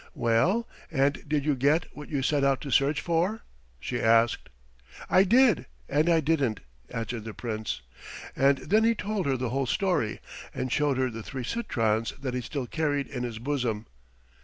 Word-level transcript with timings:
"Well, 0.15 0.67
and 0.89 1.21
did 1.29 1.45
you 1.45 1.53
get 1.55 1.85
what 1.95 2.09
you 2.09 2.23
set 2.23 2.43
out 2.43 2.59
to 2.61 2.71
search 2.71 3.01
for?" 3.01 3.43
she 3.79 4.01
asked. 4.01 4.49
"I 5.11 5.23
did 5.23 5.67
and 5.87 6.09
I 6.09 6.21
didn't," 6.21 6.61
answered 6.89 7.23
the 7.23 7.35
Prince; 7.35 7.81
and 8.35 8.57
then 8.57 8.83
he 8.83 8.95
told 8.95 9.27
her 9.27 9.37
the 9.37 9.49
whole 9.49 9.67
story 9.67 10.19
and 10.55 10.71
showed 10.71 10.97
her 10.97 11.11
the 11.11 11.21
three 11.21 11.43
citrons 11.43 12.13
that 12.19 12.33
he 12.33 12.41
still 12.41 12.65
carried 12.65 13.05
in 13.09 13.21
his 13.21 13.37
bosom. 13.37 13.85